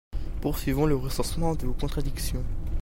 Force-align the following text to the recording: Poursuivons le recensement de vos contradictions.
Poursuivons 0.41 0.87
le 0.87 0.95
recensement 0.95 1.53
de 1.53 1.67
vos 1.67 1.73
contradictions. 1.75 2.43